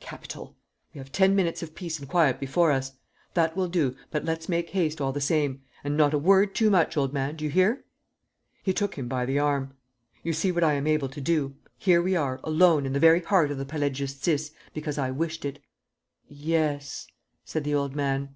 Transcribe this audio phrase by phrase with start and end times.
[0.00, 0.56] "Capital!
[0.92, 2.94] We have ten minutes of peace and quiet before us.
[3.34, 6.68] That will do, but let's make haste, all the same; and not a word too
[6.68, 7.84] much, old man, do you hear?"
[8.64, 9.74] He took him by the arm.
[10.24, 11.54] "You see what I am able to do.
[11.76, 15.12] Here we are, alone in the very heart of the Palais de Justice, because I
[15.12, 15.60] wished it."
[16.28, 17.06] "Yes,"
[17.44, 18.34] said the old man.